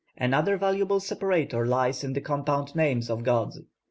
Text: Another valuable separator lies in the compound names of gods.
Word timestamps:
Another 0.17 0.57
valuable 0.57 0.99
separator 0.99 1.63
lies 1.63 2.03
in 2.03 2.13
the 2.13 2.21
compound 2.21 2.73
names 2.73 3.07
of 3.07 3.23
gods. 3.23 3.59